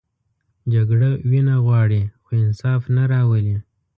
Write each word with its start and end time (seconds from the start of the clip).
جګړه 0.73 1.09
وینه 1.29 1.55
غواړي، 1.65 2.01
خو 2.23 2.29
انصاف 2.45 2.81
نه 2.95 3.03
راولي 3.11 3.57